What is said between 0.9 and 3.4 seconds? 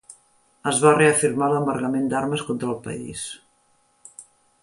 reafirmar l'embargament d'armes contra el país.